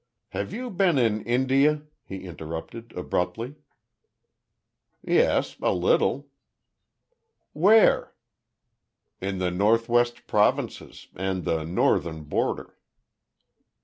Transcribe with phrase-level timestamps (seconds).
[0.29, 3.53] "Have you been in India?" he interrupted, abruptly.
[5.03, 6.27] "Yes, a little."
[7.53, 8.15] "Where?"
[9.21, 12.79] "In the North West Provinces, and the Northern border."